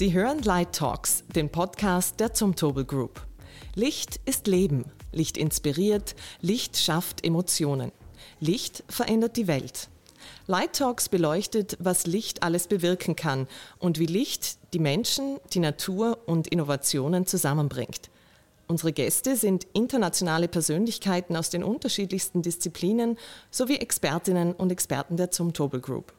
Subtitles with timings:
[0.00, 3.20] Sie hören Light Talks, den Podcast der Zumtobel Group.
[3.74, 4.86] Licht ist Leben.
[5.12, 6.14] Licht inspiriert.
[6.40, 7.92] Licht schafft Emotionen.
[8.40, 9.90] Licht verändert die Welt.
[10.46, 13.46] Light Talks beleuchtet, was Licht alles bewirken kann
[13.78, 18.08] und wie Licht die Menschen, die Natur und Innovationen zusammenbringt.
[18.68, 23.18] Unsere Gäste sind internationale Persönlichkeiten aus den unterschiedlichsten Disziplinen
[23.50, 26.14] sowie Expertinnen und Experten der Zumtobel Group.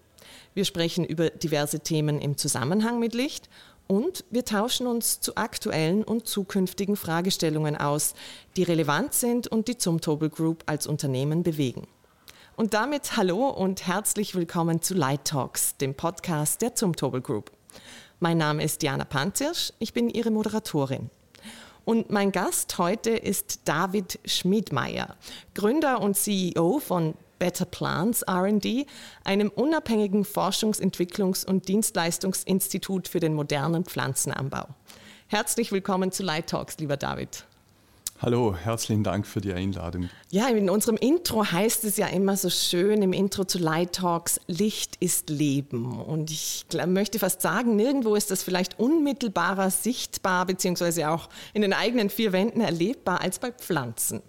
[0.53, 3.49] Wir sprechen über diverse Themen im Zusammenhang mit Licht
[3.91, 8.13] und wir tauschen uns zu aktuellen und zukünftigen Fragestellungen aus,
[8.55, 11.85] die relevant sind und die Zumtobel Group als Unternehmen bewegen.
[12.55, 17.51] Und damit hallo und herzlich willkommen zu Light Talks, dem Podcast der Zumtobel Group.
[18.21, 21.09] Mein Name ist Diana Panzirsch, ich bin Ihre Moderatorin.
[21.83, 25.17] Und mein Gast heute ist David Schmidmeier,
[25.53, 28.85] Gründer und CEO von Better Plants RD,
[29.23, 34.67] einem unabhängigen Forschungs-, Entwicklungs- und Dienstleistungsinstitut für den modernen Pflanzenanbau.
[35.25, 37.45] Herzlich willkommen zu Light Talks, lieber David.
[38.19, 40.11] Hallo, herzlichen Dank für die Einladung.
[40.29, 44.39] Ja, in unserem Intro heißt es ja immer so schön im Intro zu Light Talks,
[44.45, 45.99] Licht ist Leben.
[45.99, 51.73] Und ich möchte fast sagen, nirgendwo ist das vielleicht unmittelbarer sichtbar, beziehungsweise auch in den
[51.73, 54.21] eigenen vier Wänden erlebbar als bei Pflanzen.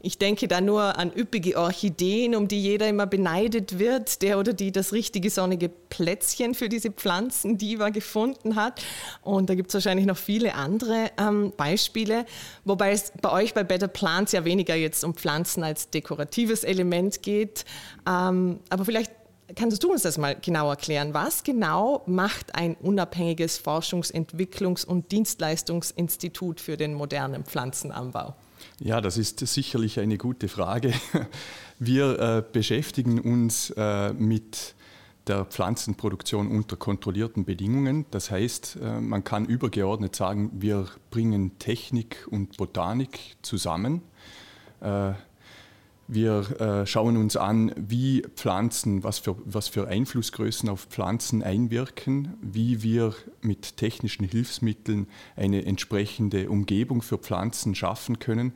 [0.00, 4.52] Ich denke da nur an üppige Orchideen, um die jeder immer beneidet wird, der oder
[4.52, 8.80] die das richtige sonnige Plätzchen für diese Pflanzen Diva gefunden hat.
[9.22, 12.26] Und da gibt es wahrscheinlich noch viele andere ähm, Beispiele,
[12.64, 17.22] wobei es bei euch bei Better Plants ja weniger jetzt um Pflanzen als dekoratives Element
[17.22, 17.64] geht.
[18.08, 19.10] Ähm, aber vielleicht
[19.56, 21.12] kannst du uns das mal genau erklären?
[21.12, 28.36] Was genau macht ein unabhängiges Forschungs-, Entwicklungs- und Dienstleistungsinstitut für den modernen Pflanzenanbau?
[28.80, 30.92] Ja, das ist sicherlich eine gute Frage.
[31.80, 34.74] Wir äh, beschäftigen uns äh, mit
[35.26, 38.06] der Pflanzenproduktion unter kontrollierten Bedingungen.
[38.12, 44.02] Das heißt, äh, man kann übergeordnet sagen, wir bringen Technik und Botanik zusammen.
[46.10, 52.32] Wir äh, schauen uns an, wie Pflanzen, was für, was für Einflussgrößen auf Pflanzen einwirken,
[52.40, 58.54] wie wir mit technischen Hilfsmitteln eine entsprechende Umgebung für Pflanzen schaffen können,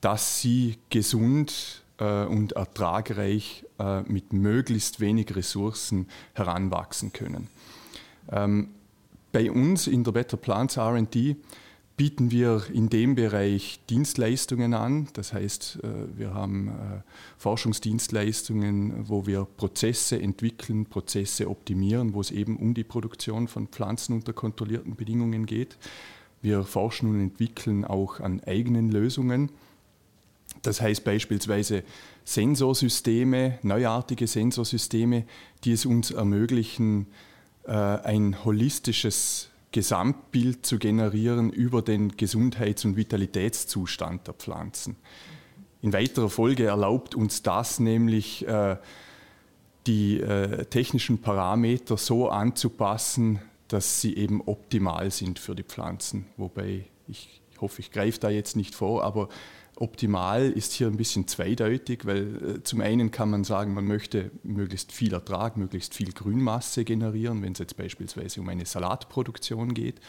[0.00, 7.48] dass sie gesund äh, und ertragreich äh, mit möglichst wenig Ressourcen heranwachsen können.
[8.30, 8.68] Ähm,
[9.32, 11.34] bei uns in der Better Plants RD
[11.96, 15.08] bieten wir in dem Bereich Dienstleistungen an.
[15.14, 16.72] Das heißt, äh, wir haben äh,
[17.38, 24.14] Forschungsdienstleistungen, wo wir Prozesse entwickeln, Prozesse optimieren, wo es eben um die Produktion von Pflanzen
[24.14, 25.78] unter kontrollierten Bedingungen geht.
[26.42, 29.50] Wir forschen und entwickeln auch an eigenen Lösungen.
[30.62, 31.82] Das heißt beispielsweise
[32.24, 35.24] Sensorsysteme, neuartige Sensorsysteme,
[35.64, 37.06] die es uns ermöglichen,
[37.64, 44.96] äh, ein holistisches Gesamtbild zu generieren über den Gesundheits- und Vitalitätszustand der Pflanzen.
[45.82, 48.78] In weiterer Folge erlaubt uns das nämlich, äh,
[49.86, 56.24] die äh, technischen Parameter so anzupassen, dass sie eben optimal sind für die Pflanzen.
[56.38, 59.28] Wobei ich, ich hoffe, ich greife da jetzt nicht vor, aber
[59.78, 64.30] Optimal ist hier ein bisschen zweideutig, weil äh, zum einen kann man sagen, man möchte
[64.42, 70.00] möglichst viel Ertrag, möglichst viel Grünmasse generieren, wenn es jetzt beispielsweise um eine Salatproduktion geht.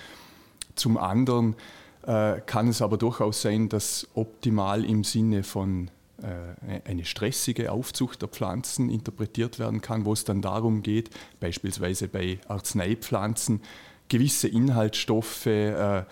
[0.75, 1.55] Zum anderen
[2.03, 5.91] äh, kann es aber durchaus sein, dass optimal im Sinne von
[6.21, 11.09] äh, eine stressige Aufzucht der Pflanzen interpretiert werden kann, wo es dann darum geht,
[11.41, 13.61] beispielsweise bei Arzneipflanzen
[14.09, 16.03] gewisse Inhaltsstoffe äh,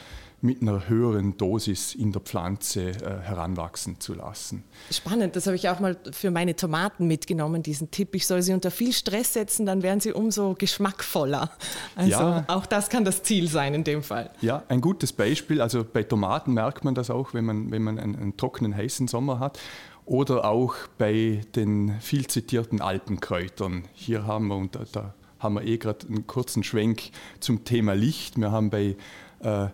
[0.46, 4.64] mit einer höheren Dosis in der Pflanze äh, heranwachsen zu lassen.
[4.92, 8.16] Spannend, das habe ich auch mal für meine Tomaten mitgenommen, diesen Tipp.
[8.16, 11.50] Ich soll sie unter viel Stress setzen, dann werden sie umso geschmackvoller.
[11.96, 14.30] Also ja, auch das kann das Ziel sein in dem Fall.
[14.42, 15.62] Ja, ein gutes Beispiel.
[15.62, 19.08] Also bei Tomaten merkt man das auch, wenn man, wenn man einen, einen trockenen, heißen
[19.08, 19.60] Sommer hat.
[20.06, 23.86] Oder auch bei den viel zitierten Alpenkräutern.
[23.94, 27.10] Hier haben wir, und da, da haben wir eh gerade einen kurzen Schwenk
[27.40, 28.38] zum Thema Licht.
[28.38, 28.96] Wir haben bei
[29.40, 29.68] äh,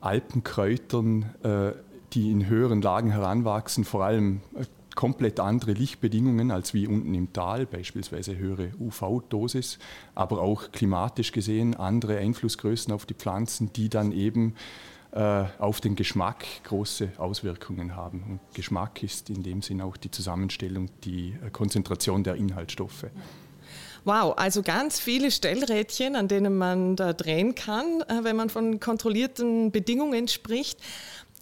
[0.00, 1.72] Alpenkräutern, äh,
[2.12, 4.64] die in höheren Lagen heranwachsen, vor allem äh,
[4.94, 9.78] komplett andere Lichtbedingungen als wie unten im Tal, beispielsweise höhere UV-Dosis,
[10.14, 14.54] aber auch klimatisch gesehen andere Einflussgrößen auf die Pflanzen, die dann eben
[15.12, 18.22] äh, auf den Geschmack große Auswirkungen haben.
[18.28, 23.06] Und Geschmack ist in dem Sinn auch die Zusammenstellung, die Konzentration der Inhaltsstoffe.
[24.04, 28.80] Wow, also ganz viele Stellrädchen, an denen man da drehen kann, äh, wenn man von
[28.80, 30.78] kontrollierten Bedingungen spricht.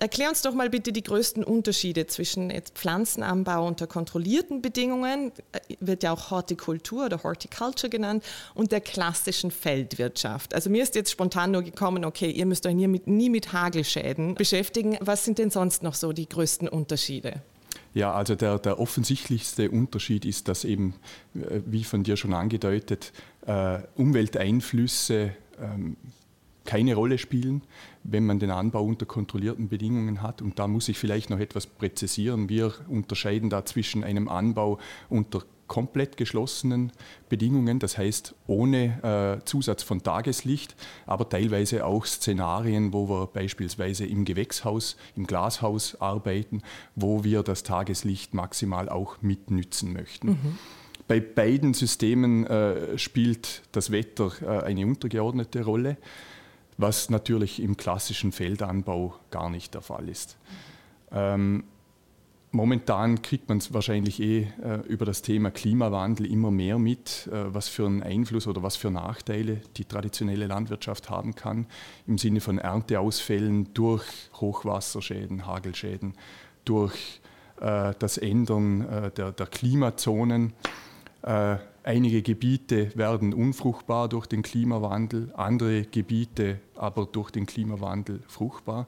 [0.00, 6.04] Erklär uns doch mal bitte die größten Unterschiede zwischen Pflanzenanbau unter kontrollierten Bedingungen, äh, wird
[6.04, 8.24] ja auch Hortikultur oder Horticulture genannt,
[8.54, 10.54] und der klassischen Feldwirtschaft.
[10.54, 13.52] Also mir ist jetzt spontan nur gekommen, okay, ihr müsst euch nie mit, nie mit
[13.52, 14.96] Hagelschäden beschäftigen.
[15.00, 17.42] Was sind denn sonst noch so die größten Unterschiede?
[17.94, 20.94] Ja, also der, der offensichtlichste Unterschied ist, dass eben,
[21.34, 23.12] äh, wie von dir schon angedeutet,
[23.46, 25.96] äh, Umwelteinflüsse ähm,
[26.64, 27.62] keine Rolle spielen,
[28.04, 30.42] wenn man den Anbau unter kontrollierten Bedingungen hat.
[30.42, 32.50] Und da muss ich vielleicht noch etwas präzisieren.
[32.50, 36.92] Wir unterscheiden da zwischen einem Anbau unter komplett geschlossenen
[37.28, 40.74] Bedingungen, das heißt ohne äh, Zusatz von Tageslicht,
[41.06, 46.62] aber teilweise auch Szenarien, wo wir beispielsweise im Gewächshaus, im Glashaus arbeiten,
[46.96, 50.28] wo wir das Tageslicht maximal auch mitnützen möchten.
[50.28, 50.58] Mhm.
[51.06, 55.96] Bei beiden Systemen äh, spielt das Wetter äh, eine untergeordnete Rolle
[56.78, 60.38] was natürlich im klassischen Feldanbau gar nicht der Fall ist.
[61.10, 61.64] Ähm,
[62.50, 67.54] momentan kriegt man es wahrscheinlich eh äh, über das Thema Klimawandel immer mehr mit, äh,
[67.54, 71.66] was für einen Einfluss oder was für Nachteile die traditionelle Landwirtschaft haben kann,
[72.06, 74.04] im Sinne von Ernteausfällen durch
[74.34, 76.14] Hochwasserschäden, Hagelschäden,
[76.64, 77.20] durch
[77.60, 80.52] äh, das Ändern äh, der, der, Klimazonen.
[81.22, 81.56] Äh,
[81.88, 88.86] Einige Gebiete werden unfruchtbar durch den Klimawandel, andere Gebiete aber durch den Klimawandel fruchtbar.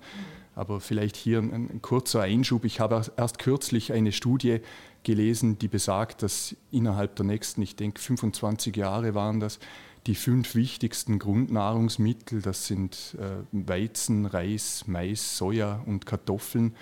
[0.60, 2.66] Aber vielleicht hier ein, ein, kurzer Einschub.
[2.66, 4.60] Ich habe erst kürzlich eine Studie
[5.04, 9.58] gelesen, die besagt, dass innerhalb der nächsten, ich denke 25 Jahre waren das,
[10.06, 16.76] die fünf wichtigsten Grundnahrungsmittel, das sind äh, Weizen, Reis, Mais, Soja und Kartoffeln,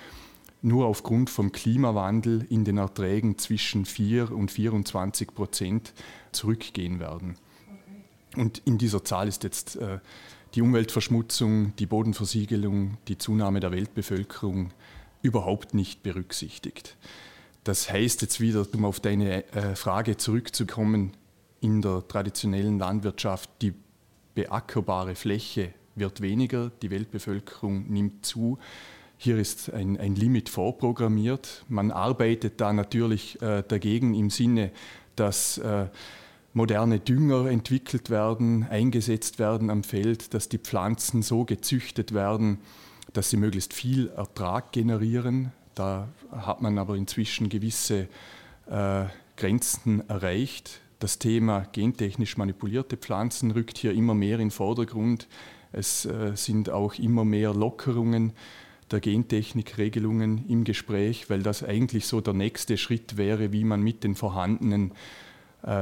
[0.61, 5.93] nur aufgrund vom Klimawandel in den Erträgen zwischen 4 und 24 Prozent
[6.33, 7.37] zurückgehen werden.
[8.37, 10.01] Und in dieser Zahl ist jetzt äh,
[10.55, 14.73] die Umweltverschmutzung, die Bodenversiegelung, die Zunahme der Weltbevölkerung
[15.23, 16.97] überhaupt nicht berücksichtigt.
[17.65, 21.13] Das heißt jetzt wieder, um auf deine äh, Frage zurückzukommen,
[21.61, 23.75] in der traditionellen Landwirtschaft, die
[24.35, 28.59] beackerbare Fläche wird weniger, die Weltbevölkerung nimmt zu.
[29.17, 31.65] Hier ist ein, ein Limit vorprogrammiert.
[31.69, 34.71] Man arbeitet da natürlich äh, dagegen im Sinne,
[35.17, 35.87] dass äh,
[36.59, 42.59] moderne Dünger entwickelt werden, eingesetzt werden am Feld, dass die Pflanzen so gezüchtet werden,
[43.13, 45.53] dass sie möglichst viel Ertrag generieren.
[45.77, 48.09] Da hat man aber inzwischen gewisse
[48.67, 49.05] äh,
[49.37, 50.81] Grenzen erreicht.
[50.99, 55.29] Das Thema gentechnisch manipulierte Pflanzen rückt hier immer mehr in den Vordergrund.
[55.71, 58.33] Es äh, sind auch immer mehr Lockerungen
[58.91, 64.03] der Gentechnikregelungen im Gespräch, weil das eigentlich so der nächste Schritt wäre, wie man mit
[64.03, 64.91] den vorhandenen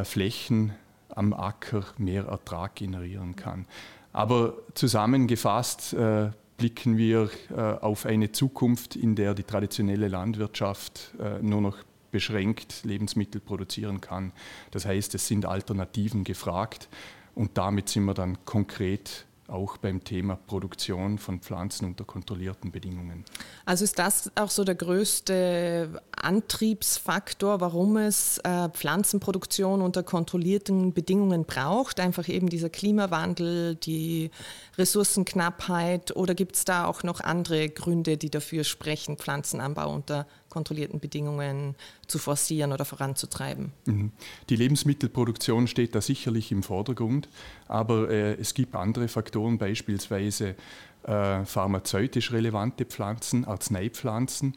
[0.05, 0.73] Flächen
[1.17, 3.67] am Acker mehr Ertrag generieren kann.
[4.12, 11.43] Aber zusammengefasst äh, blicken wir äh, auf eine Zukunft, in der die traditionelle Landwirtschaft äh,
[11.43, 11.78] nur noch
[12.11, 14.32] beschränkt Lebensmittel produzieren kann.
[14.70, 16.88] Das heißt, es sind Alternativen gefragt
[17.34, 23.25] und damit sind wir dann konkret auch beim Thema Produktion von Pflanzen unter kontrollierten Bedingungen.
[23.64, 31.44] Also ist das auch so der größte Antriebsfaktor, warum es äh, Pflanzenproduktion unter kontrollierten Bedingungen
[31.44, 32.00] braucht?
[32.00, 34.31] Einfach eben dieser Klimawandel, die
[34.78, 40.26] Ressourcenknappheit oder gibt es da auch noch andere Gründe, die dafür sprechen, Pflanzenanbau unter
[40.56, 41.75] kontrollierten Bedingungen
[42.06, 43.72] zu forcieren oder voranzutreiben.
[43.84, 44.10] Mhm.
[44.48, 47.29] Die Lebensmittelproduktion steht da sicherlich im Vordergrund,
[47.69, 50.55] aber äh, es gibt andere Faktoren, beispielsweise
[51.03, 54.56] äh, pharmazeutisch relevante Pflanzen, Arzneipflanzen.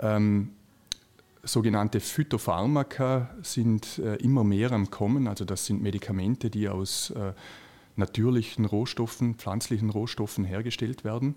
[0.00, 0.50] Ähm,
[1.44, 7.34] sogenannte Phytopharmaka sind äh, immer mehr am Kommen, also das sind Medikamente, die aus äh,
[7.94, 11.36] natürlichen Rohstoffen, pflanzlichen Rohstoffen hergestellt werden.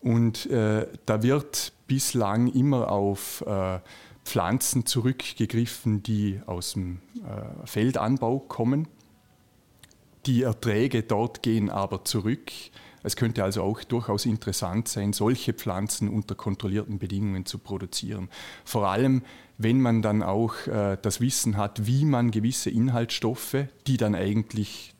[0.00, 3.80] Und äh, da wird bislang immer auf äh,
[4.24, 8.86] Pflanzen zurückgegriffen, die aus dem äh, Feldanbau kommen.
[10.26, 12.52] Die Erträge dort gehen aber zurück.
[13.02, 18.28] Es könnte also auch durchaus interessant sein, solche Pflanzen unter kontrollierten Bedingungen zu produzieren.
[18.64, 19.22] Vor allem,
[19.56, 24.94] wenn man dann auch äh, das Wissen hat, wie man gewisse Inhaltsstoffe, die dann eigentlich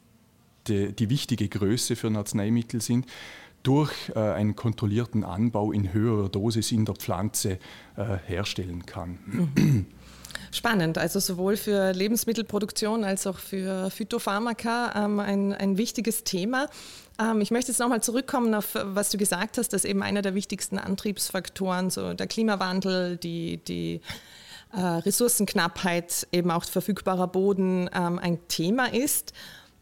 [0.69, 3.07] die, die wichtige Größe für ein Arzneimittel sind,
[3.63, 7.59] durch äh, einen kontrollierten Anbau in höherer Dosis in der Pflanze
[7.97, 9.19] äh, herstellen kann.
[9.27, 9.87] Mhm.
[10.51, 16.69] Spannend, also sowohl für Lebensmittelproduktion als auch für Phytopharmaka ähm, ein, ein wichtiges Thema.
[17.19, 20.35] Ähm, ich möchte jetzt nochmal zurückkommen auf, was du gesagt hast, dass eben einer der
[20.35, 24.01] wichtigsten Antriebsfaktoren, so der Klimawandel, die, die
[24.73, 29.33] äh, Ressourcenknappheit, eben auch verfügbarer Boden ähm, ein Thema ist.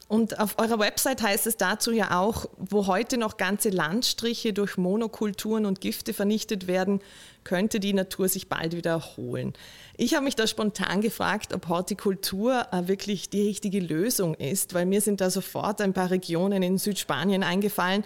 [0.08, 4.76] Und auf eurer Website heißt es dazu ja auch, wo heute noch ganze Landstriche durch
[4.76, 7.00] Monokulturen und Gifte vernichtet werden,
[7.42, 9.52] könnte die Natur sich bald wieder erholen.
[9.96, 14.86] Ich habe mich da spontan gefragt, ob Hortikultur äh, wirklich die richtige Lösung ist, weil
[14.86, 18.04] mir sind da sofort ein paar Regionen in Südspanien eingefallen,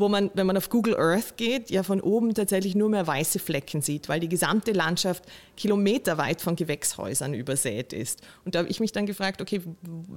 [0.00, 3.38] wo man, wenn man auf Google Earth geht, ja von oben tatsächlich nur mehr weiße
[3.38, 5.24] Flecken sieht, weil die gesamte Landschaft
[5.56, 8.22] kilometerweit von Gewächshäusern übersät ist.
[8.44, 9.60] Und da habe ich mich dann gefragt, okay,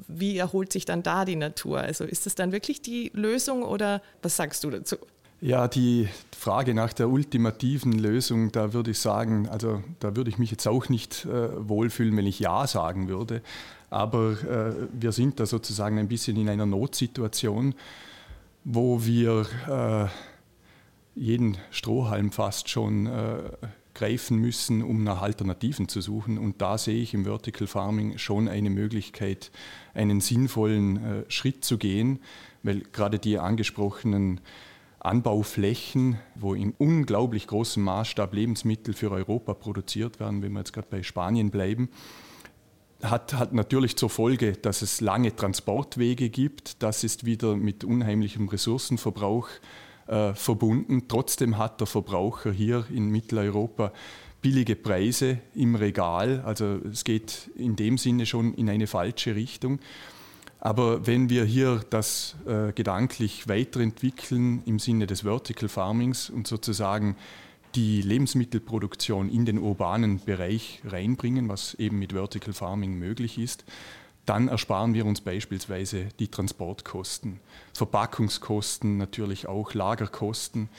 [0.08, 1.80] wie erholt sich dann da die Natur?
[1.80, 4.98] Also ist das dann wirklich die Lösung oder was sagst du dazu?
[5.42, 10.38] Ja, die Frage nach der ultimativen Lösung, da würde ich sagen, also da würde ich
[10.38, 13.42] mich jetzt auch nicht äh, wohlfühlen, wenn ich Ja sagen würde.
[13.90, 17.76] Aber äh, wir sind da sozusagen ein bisschen in einer Notsituation
[18.64, 23.38] wo wir äh, jeden Strohhalm fast schon äh,
[23.94, 26.38] greifen müssen, um nach Alternativen zu suchen.
[26.38, 29.52] Und da sehe ich im Vertical Farming schon eine Möglichkeit,
[29.94, 32.20] einen sinnvollen äh, Schritt zu gehen,
[32.64, 34.40] weil gerade die angesprochenen
[35.00, 40.88] Anbauflächen, wo in unglaublich großem Maßstab Lebensmittel für Europa produziert werden, wenn wir jetzt gerade
[40.90, 41.90] bei Spanien bleiben,
[43.04, 46.82] hat, hat natürlich zur Folge, dass es lange Transportwege gibt.
[46.82, 49.50] Das ist wieder mit unheimlichem Ressourcenverbrauch
[50.08, 51.08] äh, verbunden.
[51.08, 53.92] Trotzdem hat der Verbraucher hier in Mitteleuropa
[54.42, 56.42] billige Preise im Regal.
[56.46, 59.80] Also es geht in dem Sinne schon in eine falsche Richtung.
[60.60, 67.18] Aber wenn wir hier das äh, gedanklich weiterentwickeln im Sinne des Vertical Farmings und sozusagen
[67.76, 73.66] die Lebensmittelproduktion in den urbanen Bereich reinbringen, was eben mit Vertical Farming möglich ist,
[74.26, 77.40] dann ersparen wir uns beispielsweise die Transportkosten,
[77.74, 80.70] Verpackungskosten, natürlich auch Lagerkosten.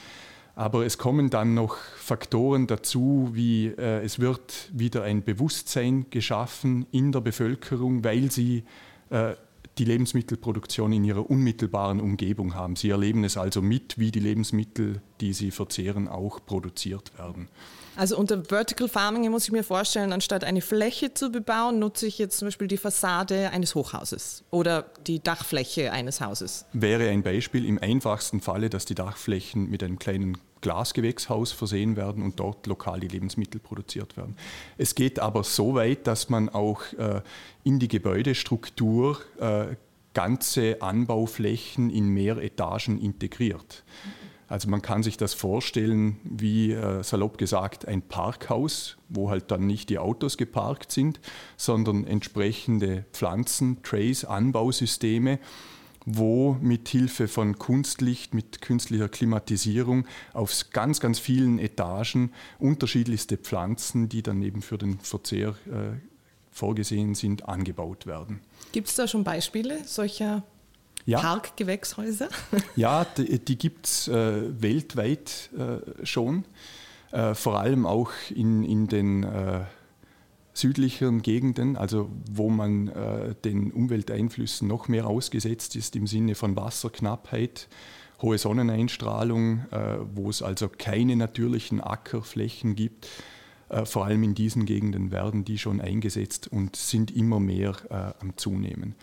[0.55, 6.87] Aber es kommen dann noch Faktoren dazu, wie äh, es wird wieder ein Bewusstsein geschaffen
[6.91, 8.63] in der Bevölkerung, weil sie
[9.09, 9.33] äh,
[9.77, 12.75] die Lebensmittelproduktion in ihrer unmittelbaren Umgebung haben.
[12.75, 17.49] Sie erleben es also mit, wie die Lebensmittel, die sie verzehren, auch produziert werden.
[17.95, 22.17] Also unter Vertical Farming muss ich mir vorstellen, anstatt eine Fläche zu bebauen, nutze ich
[22.17, 26.65] jetzt zum Beispiel die Fassade eines Hochhauses oder die Dachfläche eines Hauses.
[26.73, 32.23] Wäre ein Beispiel im einfachsten Falle, dass die Dachflächen mit einem kleinen Glasgewächshaus versehen werden
[32.23, 34.35] und dort lokal die Lebensmittel produziert werden.
[34.77, 37.21] Es geht aber so weit, dass man auch äh,
[37.63, 39.75] in die Gebäudestruktur äh,
[40.13, 43.83] ganze Anbauflächen in mehr Etagen integriert.
[44.47, 49.65] Also man kann sich das vorstellen wie äh, salopp gesagt ein Parkhaus, wo halt dann
[49.65, 51.19] nicht die Autos geparkt sind,
[51.57, 55.39] sondern entsprechende Pflanzen, Trays, Anbausysteme
[56.05, 64.07] wo mit Hilfe von Kunstlicht, mit künstlicher Klimatisierung auf ganz, ganz vielen Etagen unterschiedlichste Pflanzen,
[64.07, 65.97] die dann eben für den Verzehr äh,
[66.51, 68.39] vorgesehen sind, angebaut werden.
[68.71, 70.43] Gibt es da schon Beispiele solcher
[71.05, 71.19] ja.
[71.19, 72.29] Parkgewächshäuser?
[72.75, 76.45] Ja, die, die gibt es äh, weltweit äh, schon,
[77.11, 79.61] äh, vor allem auch in, in den äh,
[80.53, 86.55] südlicheren Gegenden, also wo man äh, den Umwelteinflüssen noch mehr ausgesetzt ist im Sinne von
[86.55, 87.67] Wasserknappheit,
[88.21, 93.07] hohe Sonneneinstrahlung, äh, wo es also keine natürlichen Ackerflächen gibt.
[93.85, 97.75] Vor allem in diesen Gegenden werden die schon eingesetzt und sind immer mehr
[98.19, 98.93] am Zunehmen.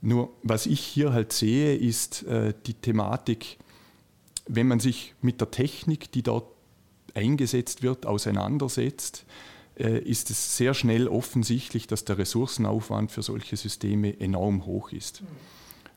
[0.00, 3.58] Nur was ich hier halt sehe, ist äh, die Thematik,
[4.46, 6.46] wenn man sich mit der Technik, die dort
[7.14, 9.24] eingesetzt wird, auseinandersetzt,
[9.78, 15.22] äh, ist es sehr schnell offensichtlich, dass der Ressourcenaufwand für solche Systeme enorm hoch ist.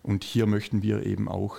[0.03, 1.57] Und hier möchten wir eben auch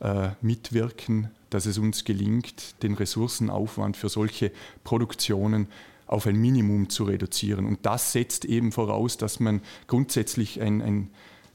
[0.00, 4.52] äh, mitwirken, dass es uns gelingt, den Ressourcenaufwand für solche
[4.84, 5.68] Produktionen
[6.06, 7.66] auf ein Minimum zu reduzieren.
[7.66, 11.10] Und das setzt eben voraus, dass man grundsätzlich ein, ein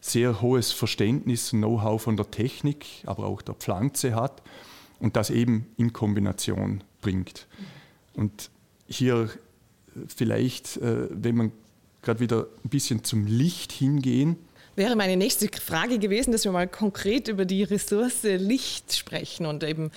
[0.06, 4.44] sehr hohes Verständnis, Know-how von der Technik, aber auch der Pflanze hat
[5.00, 7.48] und das eben in Kombination bringt.
[8.14, 8.52] Und
[8.88, 9.30] hier
[10.08, 11.52] vielleicht, äh, wenn man
[12.04, 14.38] gerade wieder ein bisschen zum Licht hingehen.
[14.76, 19.64] Wäre meine nächste Frage gewesen, dass wir mal konkret über die Ressource Licht sprechen und
[19.64, 19.92] eben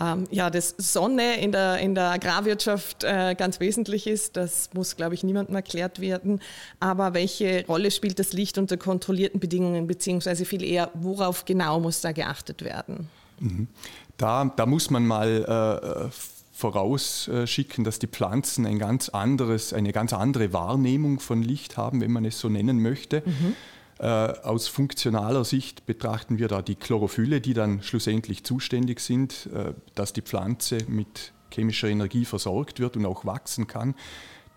[0.00, 4.36] ähm, ja, dass Sonne in der, in der Agrarwirtschaft äh, ganz wesentlich ist.
[4.36, 6.40] Das muss, glaube ich, niemandem erklärt werden.
[6.80, 12.00] Aber welche Rolle spielt das Licht unter kontrollierten Bedingungen, beziehungsweise viel eher, worauf genau muss
[12.00, 13.08] da geachtet werden?
[13.40, 13.68] Mhm.
[14.16, 16.10] Da, da muss man mal äh,
[16.52, 22.12] vorausschicken, dass die Pflanzen ein ganz anderes, eine ganz andere Wahrnehmung von Licht haben, wenn
[22.12, 23.22] man es so nennen möchte.
[23.24, 23.56] Mhm.
[23.98, 29.72] Äh, aus funktionaler Sicht betrachten wir da die Chlorophylle, die dann schlussendlich zuständig sind, äh,
[29.94, 33.94] dass die Pflanze mit chemischer Energie versorgt wird und auch wachsen kann.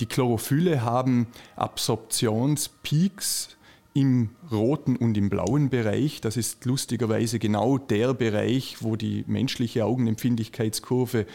[0.01, 3.55] Die Chlorophylle haben Absorptionspeaks
[3.93, 6.21] im roten und im blauen Bereich.
[6.21, 11.25] Das ist lustigerweise genau der Bereich, wo die menschliche Augenempfindlichkeitskurve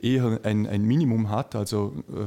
[0.00, 2.26] eher ein, ein Minimum hat, also äh,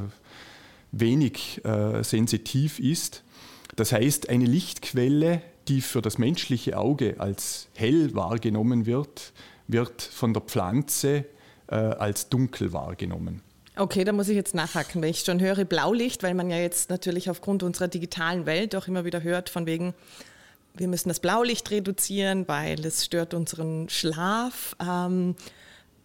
[0.92, 3.24] wenig äh, sensitiv ist.
[3.76, 9.34] Das heißt, eine Lichtquelle, die für das menschliche Auge als hell wahrgenommen wird,
[9.68, 11.26] wird von der Pflanze
[11.68, 13.42] äh, als dunkel wahrgenommen.
[13.76, 16.90] Okay, da muss ich jetzt nachhaken, wenn ich schon höre Blaulicht, weil man ja jetzt
[16.90, 19.94] natürlich aufgrund unserer digitalen Welt auch immer wieder hört, von wegen,
[20.74, 24.76] wir müssen das Blaulicht reduzieren, weil es stört unseren Schlaf.
[24.82, 25.36] Ähm,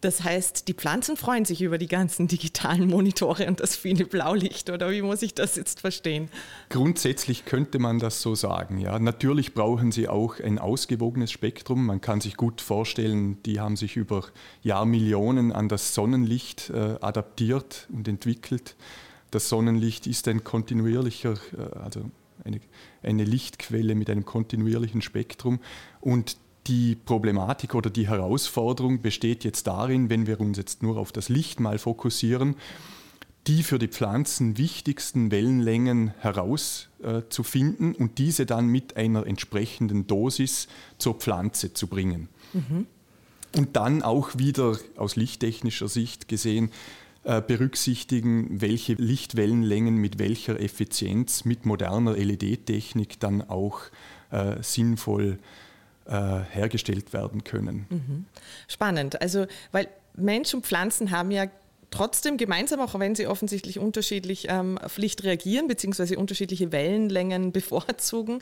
[0.02, 4.68] das heißt, die Pflanzen freuen sich über die ganzen digitalen Monitore und das viele Blaulicht,
[4.68, 6.28] oder wie muss ich das jetzt verstehen?
[6.68, 8.78] Grundsätzlich könnte man das so sagen.
[8.78, 8.99] Ja.
[8.99, 11.87] Natürlich brauchen sie auch ein ausgewogenes Spektrum.
[11.87, 14.25] Man kann sich gut vorstellen, die haben sich über
[14.62, 18.75] Jahrmillionen an das Sonnenlicht äh, adaptiert und entwickelt.
[19.30, 22.11] Das Sonnenlicht ist ein kontinuierlicher, äh, also
[22.44, 22.61] eine,
[23.02, 25.61] eine Lichtquelle mit einem kontinuierlichen Spektrum
[26.00, 31.12] und die Problematik oder die Herausforderung besteht jetzt darin, wenn wir uns jetzt nur auf
[31.12, 32.57] das Licht mal fokussieren,
[33.49, 40.69] die für die Pflanzen wichtigsten Wellenlängen herauszufinden äh, und diese dann mit einer entsprechenden Dosis
[40.99, 42.28] zur Pflanze zu bringen.
[42.52, 42.87] Mhm.
[43.57, 46.71] Und dann auch wieder aus lichttechnischer Sicht gesehen
[47.25, 53.81] äh, berücksichtigen, welche Lichtwellenlängen mit welcher Effizienz mit moderner LED-Technik dann auch
[54.31, 55.37] äh, sinnvoll äh,
[56.12, 57.87] hergestellt werden können.
[57.88, 58.26] Mhm.
[58.69, 59.21] Spannend.
[59.21, 61.47] Also, weil Mensch und Pflanzen haben ja
[61.92, 68.40] trotzdem gemeinsam, auch wenn sie offensichtlich unterschiedlich ähm, Licht reagieren, beziehungsweise unterschiedliche Wellenlängen bevorzugen.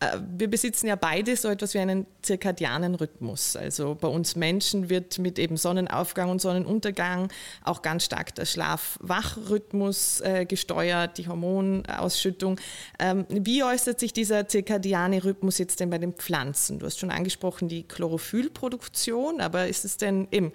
[0.00, 3.54] Äh, wir besitzen ja beide so etwas wie einen zirkadianen Rhythmus.
[3.54, 7.30] Also bei uns Menschen wird mit eben Sonnenaufgang und Sonnenuntergang
[7.62, 12.58] auch ganz stark der Schlaf-Wach-Rhythmus äh, gesteuert, die Hormonausschüttung.
[12.98, 16.78] Ähm, wie äußert sich dieser zirkadiane Rhythmus jetzt denn bei den Pflanzen?
[16.78, 20.52] Du hast schon angesprochen die Chlorophyllproduktion, aber ist es denn eben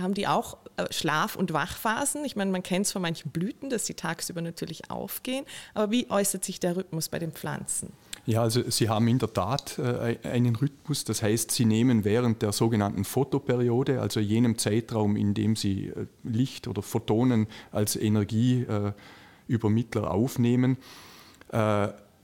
[0.00, 2.24] haben die auch äh, Schlaf- und Wachphasen.
[2.24, 5.44] Ich meine, man kennt es von manchen Blüten, dass sie tagsüber natürlich aufgehen.
[5.74, 7.92] Aber wie äußert sich der Rhythmus bei den Pflanzen?
[8.26, 11.04] Ja, also sie haben in der Tat äh, einen Rhythmus.
[11.04, 16.06] Das heißt, sie nehmen während der sogenannten Photoperiode, also jenem Zeitraum, in dem sie äh,
[16.22, 20.78] Licht oder Photonen als Energieübermittler aufnehmen,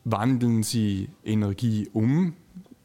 [0.05, 2.35] wandeln sie Energie um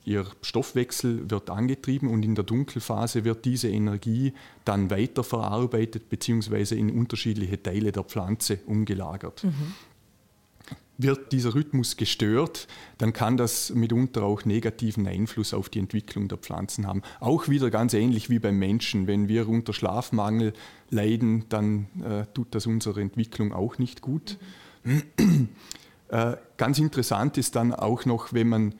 [0.05, 6.75] Ihr Stoffwechsel wird angetrieben und in der Dunkelphase wird diese Energie dann weiterverarbeitet bzw.
[6.75, 9.43] in unterschiedliche Teile der Pflanze umgelagert.
[9.43, 9.73] Mhm.
[10.97, 12.67] Wird dieser Rhythmus gestört,
[12.99, 17.01] dann kann das mitunter auch negativen Einfluss auf die Entwicklung der Pflanzen haben.
[17.19, 19.07] Auch wieder ganz ähnlich wie beim Menschen.
[19.07, 20.53] Wenn wir unter Schlafmangel
[20.91, 24.37] leiden, dann äh, tut das unserer Entwicklung auch nicht gut.
[24.83, 25.49] Mhm.
[26.09, 28.75] Äh, ganz interessant ist dann auch noch, wenn man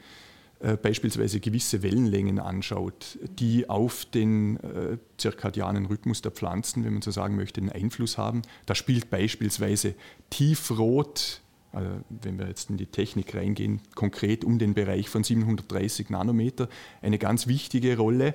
[0.65, 7.03] äh, beispielsweise gewisse Wellenlängen anschaut, die auf den äh, zirkadianen Rhythmus der Pflanzen, wenn man
[7.03, 8.41] so sagen möchte, einen Einfluss haben.
[8.65, 9.93] Da spielt beispielsweise
[10.31, 16.09] Tiefrot, also wenn wir jetzt in die Technik reingehen, konkret um den Bereich von 730
[16.09, 16.67] Nanometer,
[17.03, 18.33] eine ganz wichtige Rolle,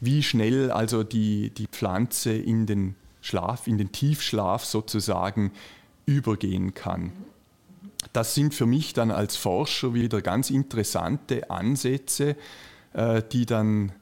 [0.00, 5.52] wie schnell also die, die Pflanze in den Schlaf, in den Tiefschlaf sozusagen
[6.04, 7.12] übergehen kann.
[8.12, 12.36] Das sind für mich dann als Forscher wieder ganz interessante Ansätze,
[12.92, 13.92] äh, die dann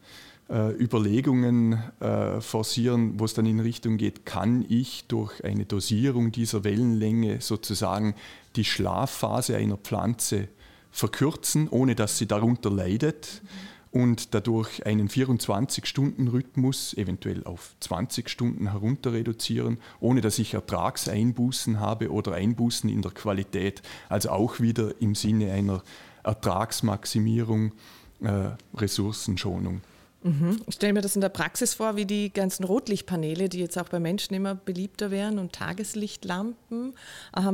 [0.48, 6.32] äh, Überlegungen äh, forcieren, wo es dann in Richtung geht, kann ich durch eine Dosierung
[6.32, 8.14] dieser Wellenlänge sozusagen
[8.56, 10.48] die Schlafphase einer Pflanze
[10.90, 13.42] verkürzen, ohne dass sie darunter leidet.
[13.42, 21.80] Mhm und dadurch einen 24-Stunden-Rhythmus eventuell auf 20 Stunden herunter reduzieren, ohne dass ich Ertragseinbußen
[21.80, 23.82] habe oder Einbußen in der Qualität.
[24.08, 25.82] Also auch wieder im Sinne einer
[26.22, 27.72] Ertragsmaximierung,
[28.20, 29.80] äh, Ressourcenschonung.
[30.22, 30.60] Mhm.
[30.66, 33.88] Ich stelle mir das in der Praxis vor, wie die ganzen Rotlichtpaneele, die jetzt auch
[33.88, 36.94] bei Menschen immer beliebter werden und Tageslichtlampen.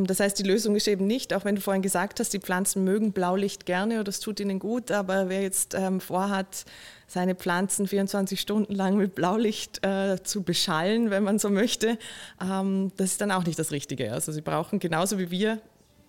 [0.07, 2.83] Das heißt, die Lösung ist eben nicht, auch wenn du vorhin gesagt hast, die Pflanzen
[2.85, 6.65] mögen Blaulicht gerne oder es tut ihnen gut, aber wer jetzt ähm, vorhat,
[7.07, 11.99] seine Pflanzen 24 Stunden lang mit Blaulicht äh, zu beschallen, wenn man so möchte,
[12.43, 14.13] ähm, das ist dann auch nicht das Richtige.
[14.13, 15.61] Also sie brauchen genauso wie wir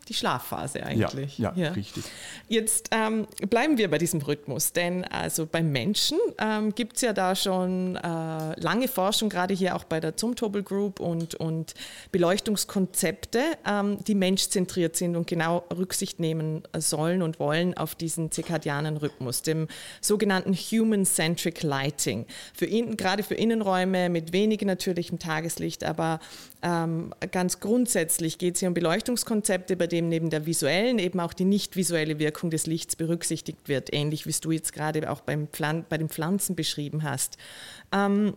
[0.08, 1.38] die Schlafphase eigentlich.
[1.38, 1.72] Ja, ja, ja.
[1.72, 2.04] richtig.
[2.48, 7.14] Jetzt ähm, bleiben wir bei diesem Rhythmus, denn also beim Menschen ähm, gibt es ja
[7.14, 11.74] da schon äh, lange Forschung, gerade hier auch bei der Zumtobel Group und, und
[12.12, 18.98] Beleuchtungskonzepte, ähm, die menschzentriert sind und genau Rücksicht nehmen sollen und wollen auf diesen zirkadianen
[18.98, 19.68] Rhythmus, dem
[20.02, 22.26] sogenannten Human-Centric Lighting.
[22.54, 26.20] Für in, gerade für Innenräume mit wenig natürlichem Tageslicht, aber
[27.32, 31.46] ganz grundsätzlich geht es hier um Beleuchtungskonzepte, bei denen neben der visuellen eben auch die
[31.46, 35.48] nicht visuelle Wirkung des Lichts berücksichtigt wird, ähnlich wie es du jetzt gerade auch beim
[35.48, 37.38] Pflan bei den Pflanzen beschrieben hast.
[37.92, 38.36] Ähm,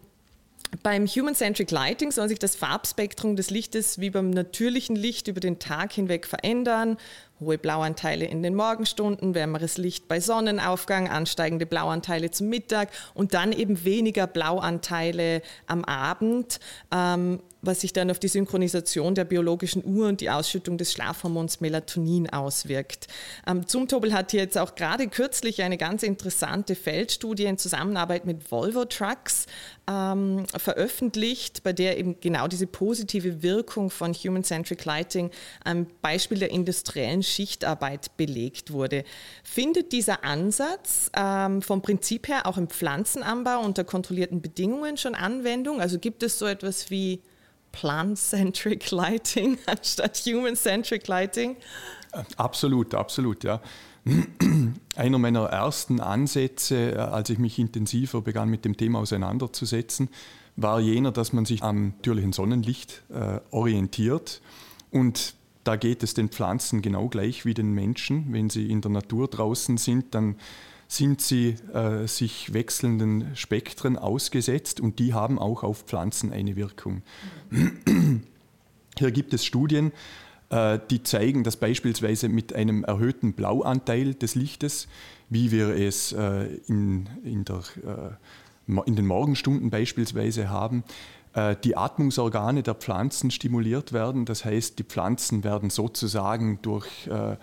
[0.83, 5.59] beim Human-Centric Lighting soll sich das Farbspektrum des Lichtes wie beim natürlichen Licht über den
[5.59, 6.99] Tag hinweg verändern.
[7.41, 13.53] Hohe Blauanteile in den Morgenstunden, wärmeres Licht bei Sonnenaufgang, ansteigende Blauanteile zum Mittag und dann
[13.53, 16.61] eben weniger Blauanteile am Abend.
[16.93, 21.61] Ähm, was sich dann auf die Synchronisation der biologischen Uhr und die Ausschüttung des Schlafhormons
[21.61, 23.09] Melatonin auswirkt.
[23.47, 28.85] Ähm, Zumtobel hat jetzt auch gerade kürzlich eine ganz interessante Feldstudie in Zusammenarbeit mit Volvo
[28.85, 29.47] Trucks
[29.89, 35.31] ähm, veröffentlicht, bei der eben genau diese positive Wirkung von Human-Centric Lighting
[35.65, 39.05] am Beispiel der industriellen Schichtarbeit belegt wurde.
[39.45, 45.81] Findet dieser Ansatz ähm, vom Prinzip her auch im Pflanzenanbau unter kontrollierten Bedingungen schon Anwendung?
[45.81, 47.23] Also gibt es so etwas wie
[47.73, 51.57] Plant-Centric Lighting anstatt Human-Centric Lighting?
[52.37, 53.61] Absolut, absolut, ja.
[54.97, 60.09] Einer meiner ersten Ansätze, äh, als ich mich intensiver begann mit dem Thema auseinanderzusetzen,
[60.57, 64.41] war jener, dass man sich am natürlichen Sonnenlicht äh, orientiert.
[64.91, 65.35] Und
[65.69, 68.33] da geht es den Pflanzen genau gleich wie den Menschen.
[68.33, 70.37] Wenn sie in der Natur draußen sind, dann
[70.87, 77.03] sind sie äh, sich wechselnden Spektren ausgesetzt und die haben auch auf Pflanzen eine Wirkung.
[78.99, 79.93] Hier gibt es Studien,
[80.49, 84.89] äh, die zeigen, dass beispielsweise mit einem erhöhten Blauanteil des Lichtes,
[85.29, 90.83] wie wir es äh, in, in, der, äh, in den Morgenstunden beispielsweise haben,
[91.63, 94.25] die Atmungsorgane der Pflanzen stimuliert werden.
[94.25, 97.37] Das heißt, die Pflanzen werden sozusagen durch äh,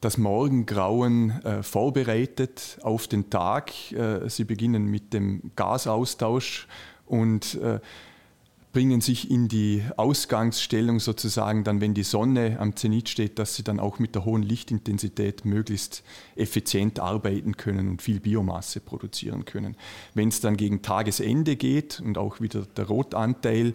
[0.00, 3.72] das Morgengrauen äh, vorbereitet auf den Tag.
[3.92, 6.66] Äh, sie beginnen mit dem Gasaustausch
[7.06, 7.80] und äh,
[8.76, 13.62] bringen sich in die Ausgangsstellung sozusagen dann, wenn die Sonne am Zenit steht, dass sie
[13.62, 16.02] dann auch mit der hohen Lichtintensität möglichst
[16.34, 19.76] effizient arbeiten können und viel Biomasse produzieren können.
[20.12, 23.72] Wenn es dann gegen Tagesende geht und auch wieder der Rotanteil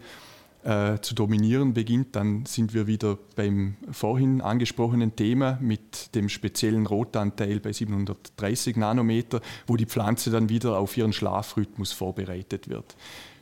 [0.63, 6.85] äh, zu dominieren beginnt, dann sind wir wieder beim vorhin angesprochenen Thema mit dem speziellen
[6.85, 12.95] Rotanteil bei 730 Nanometer, wo die Pflanze dann wieder auf ihren Schlafrhythmus vorbereitet wird.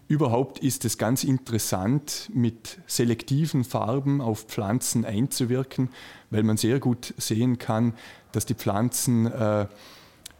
[0.09, 5.89] Überhaupt ist es ganz interessant, mit selektiven Farben auf Pflanzen einzuwirken,
[6.31, 7.93] weil man sehr gut sehen kann,
[8.31, 9.67] dass die Pflanzen äh,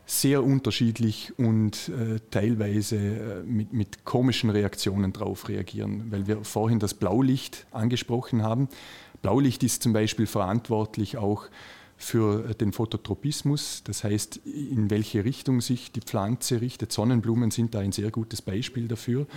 [0.08, 6.80] sehr unterschiedlich und äh, teilweise äh, mit, mit, komischen Reaktionen darauf reagieren, weil wir vorhin
[6.80, 8.70] das Blaulicht angesprochen haben.
[9.22, 11.46] Blaulicht ist zum Beispiel verantwortlich auch
[12.02, 16.94] für den Phototropismus, das heißt, in welche Richtung sich die Pflanze richtet.
[16.94, 19.28] Sonnenblumen sind da ein sehr gutes Beispiel dafür.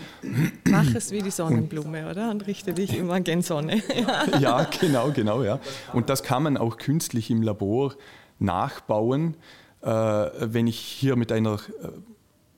[0.71, 2.31] Mach es wie die Sonnenblume, und, oder?
[2.31, 3.83] Und richte dich immer gen Sonne.
[3.99, 4.39] ja.
[4.39, 5.59] ja, genau, genau, ja.
[5.93, 7.97] Und das kann man auch künstlich im Labor
[8.39, 9.37] nachbauen.
[9.83, 11.89] Äh, wenn ich hier mit einer äh,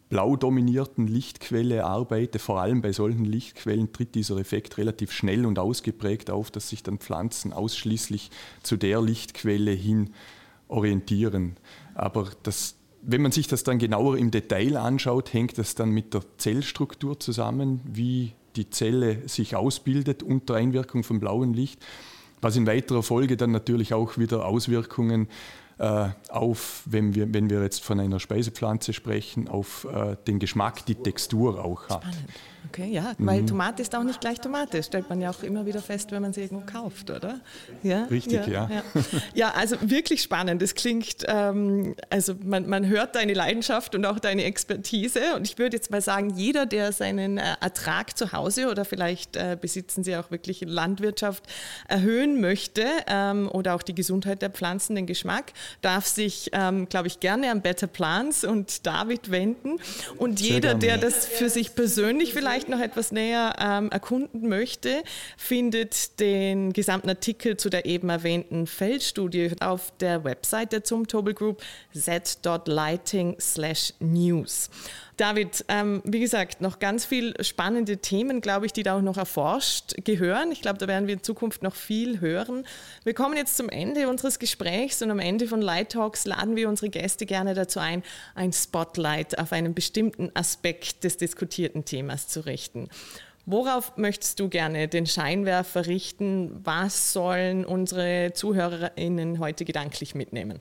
[0.08, 5.58] blau dominierten Lichtquelle arbeite, vor allem bei solchen Lichtquellen tritt dieser Effekt relativ schnell und
[5.58, 8.30] ausgeprägt auf, dass sich dann Pflanzen ausschließlich
[8.62, 10.10] zu der Lichtquelle hin
[10.68, 11.56] orientieren.
[11.94, 16.14] Aber das, wenn man sich das dann genauer im Detail anschaut, hängt das dann mit
[16.14, 21.84] der Zellstruktur zusammen, wie die Zelle sich ausbildet unter Einwirkung vom blauen Licht,
[22.40, 25.28] was in weiterer Folge dann natürlich auch wieder Auswirkungen
[26.28, 30.94] auf, wenn wir, wenn wir jetzt von einer Speisepflanze sprechen, auf äh, den Geschmack, die
[30.94, 32.02] Textur auch hat.
[32.04, 32.28] Spannend.
[32.68, 33.46] Okay, ja, weil mhm.
[33.46, 36.32] Tomate ist auch nicht gleich Tomate, stellt man ja auch immer wieder fest, wenn man
[36.32, 37.40] sie irgendwo kauft, oder?
[37.82, 38.68] Ja, Richtig, ja.
[38.68, 38.82] Ja, ja.
[39.34, 40.62] ja also wirklich spannend.
[40.62, 45.34] Es klingt, ähm, also man, man hört deine Leidenschaft und auch deine Expertise.
[45.36, 49.36] Und ich würde jetzt mal sagen, jeder, der seinen äh, Ertrag zu Hause oder vielleicht
[49.36, 51.44] äh, besitzen sie auch wirklich Landwirtschaft
[51.88, 57.08] erhöhen möchte ähm, oder auch die Gesundheit der Pflanzen, den Geschmack, darf sich, ähm, glaube
[57.08, 59.76] ich, gerne an Better Plants und David wenden.
[60.16, 60.80] Und Sehr jeder, gerne.
[60.80, 65.02] der das für sich persönlich vielleicht vielleicht noch etwas näher ähm, erkunden möchte,
[65.36, 71.64] findet den gesamten Artikel zu der eben erwähnten Feldstudie auf der Website der Zumtobel Group
[71.92, 74.70] z.lighting/news.
[75.16, 79.16] David, ähm, wie gesagt, noch ganz viele spannende Themen, glaube ich, die da auch noch
[79.16, 80.50] erforscht gehören.
[80.50, 82.66] Ich glaube, da werden wir in Zukunft noch viel hören.
[83.04, 86.68] Wir kommen jetzt zum Ende unseres Gesprächs und am Ende von Light Talks laden wir
[86.68, 88.02] unsere Gäste gerne dazu ein,
[88.34, 92.88] ein Spotlight auf einen bestimmten Aspekt des diskutierten Themas zu richten.
[93.46, 96.60] Worauf möchtest du gerne den Scheinwerfer richten?
[96.64, 100.60] Was sollen unsere ZuhörerInnen heute gedanklich mitnehmen?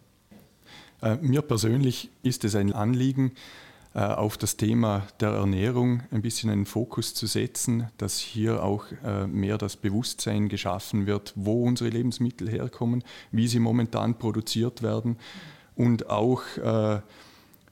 [1.01, 3.31] Äh, mir persönlich ist es ein Anliegen,
[3.99, 9.27] auf das Thema der Ernährung ein bisschen einen Fokus zu setzen, dass hier auch äh,
[9.27, 15.17] mehr das Bewusstsein geschaffen wird, wo unsere Lebensmittel herkommen, wie sie momentan produziert werden
[15.75, 17.01] und auch äh,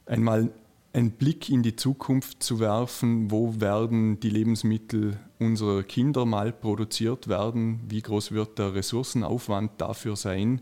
[0.05, 0.51] einmal
[0.93, 7.29] einen Blick in die Zukunft zu werfen, wo werden die Lebensmittel unserer Kinder mal produziert
[7.29, 10.61] werden, wie groß wird der Ressourcenaufwand dafür sein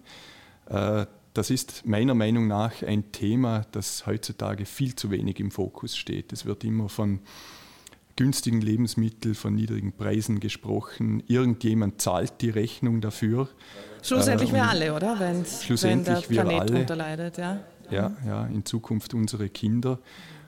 [1.34, 6.34] das ist meiner Meinung nach ein Thema, das heutzutage viel zu wenig im Fokus steht.
[6.34, 7.20] Es wird immer von
[8.16, 11.24] günstigen Lebensmitteln, von niedrigen Preisen gesprochen.
[11.28, 13.48] Irgendjemand zahlt die Rechnung dafür.
[14.02, 15.18] Schlussendlich äh, wir alle, oder?
[15.20, 17.60] Wenn's, schlussendlich wenn der Planet darunter leidet, ja.
[17.90, 20.00] Ja, ja, in Zukunft unsere Kinder.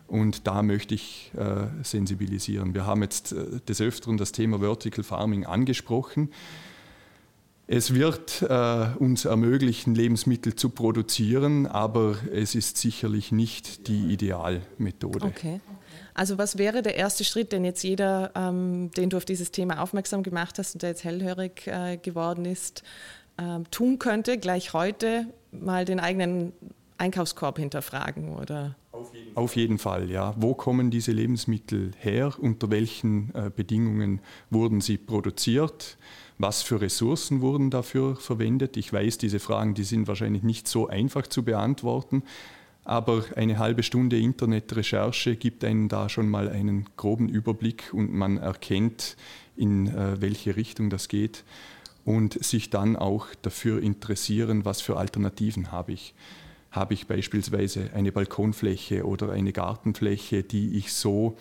[0.08, 2.74] Und da möchte ich äh, sensibilisieren.
[2.74, 6.32] Wir haben jetzt äh, des Öfteren das Thema Vertical Farming angesprochen.
[7.74, 15.26] Es wird äh, uns ermöglichen, Lebensmittel zu produzieren, aber es ist sicherlich nicht die Idealmethode.
[15.26, 15.62] Okay.
[16.14, 19.82] Also was wäre der erste Schritt, den jetzt jeder, ähm, den du auf dieses Thema
[19.82, 22.84] aufmerksam gemacht hast und der jetzt hellhörig äh, geworden ist,
[23.38, 26.52] äh, tun könnte, gleich heute mal den eigenen
[26.98, 28.76] Einkaufskorb hinterfragen, oder?
[28.92, 30.36] Auf jeden, Auf jeden Fall, ja.
[30.36, 32.34] Wo kommen diese Lebensmittel her?
[32.38, 35.98] Unter welchen äh, Bedingungen wurden sie produziert?
[36.44, 38.76] Was für Ressourcen wurden dafür verwendet?
[38.76, 42.24] Ich weiß, diese Fragen, die sind wahrscheinlich nicht so einfach zu beantworten,
[42.84, 48.38] aber eine halbe Stunde Internetrecherche gibt einen da schon mal einen groben Überblick und man
[48.38, 49.18] erkennt,
[49.56, 51.44] in äh, welche Richtung das geht
[52.06, 56.16] und sich dann auch dafür interessieren, was für Alternativen habe ich.
[56.72, 61.38] Habe ich beispielsweise eine Balkonfläche oder eine Gartenfläche, die ich so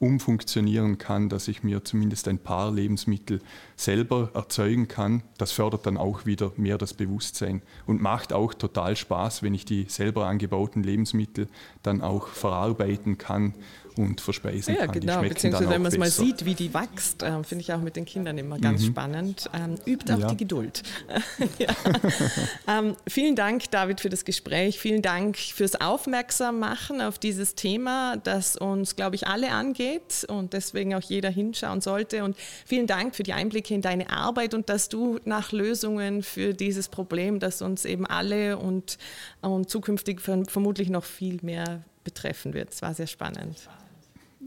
[0.00, 3.40] umfunktionieren kann, dass ich mir zumindest ein paar Lebensmittel
[3.76, 5.22] selber erzeugen kann.
[5.38, 9.64] Das fördert dann auch wieder mehr das Bewusstsein und macht auch total Spaß, wenn ich
[9.64, 11.48] die selber angebauten Lebensmittel
[11.82, 13.54] dann auch verarbeiten kann
[13.98, 14.94] und verspeisen ja, kann.
[14.94, 17.80] Ja, genau, beziehungsweise wenn man es mal sieht, wie die wächst, äh, finde ich auch
[17.80, 18.86] mit den Kindern immer ganz mhm.
[18.86, 19.50] spannend.
[19.52, 20.28] Ähm, übt auch ja.
[20.28, 20.82] die Geduld.
[22.68, 24.78] ähm, vielen Dank, David, für das Gespräch.
[24.78, 30.94] Vielen Dank fürs Aufmerksammachen auf dieses Thema, das uns, glaube ich, alle angeht und deswegen
[30.94, 32.22] auch jeder hinschauen sollte.
[32.22, 36.54] Und vielen Dank für die Einblicke in deine Arbeit und dass du nach Lösungen für
[36.54, 38.96] dieses Problem, das uns eben alle und,
[39.40, 42.72] und zukünftig vermutlich noch viel mehr betreffen wird.
[42.72, 43.58] Es war sehr spannend.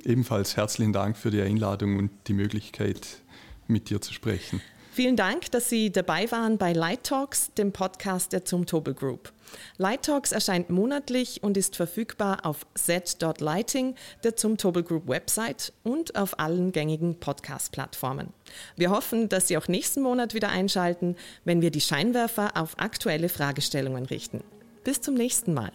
[0.05, 3.21] Ebenfalls herzlichen Dank für die Einladung und die Möglichkeit,
[3.67, 4.61] mit dir zu sprechen.
[4.93, 9.31] Vielen Dank, dass Sie dabei waren bei Light Talks, dem Podcast der Zumtobel Group.
[9.77, 16.39] Light Talks erscheint monatlich und ist verfügbar auf z.lighting, der Zumtobel Group Website und auf
[16.39, 18.33] allen gängigen Podcast-Plattformen.
[18.75, 23.29] Wir hoffen, dass Sie auch nächsten Monat wieder einschalten, wenn wir die Scheinwerfer auf aktuelle
[23.29, 24.43] Fragestellungen richten.
[24.83, 25.71] Bis zum nächsten Mal.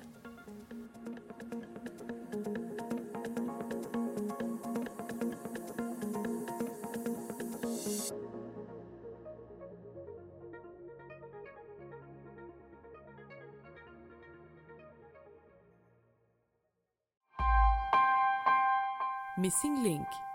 [19.46, 20.25] Missing Link